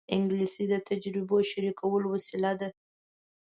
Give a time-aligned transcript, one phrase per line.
[0.15, 2.69] انګلیسي د تجربو شریکولو وسیله ده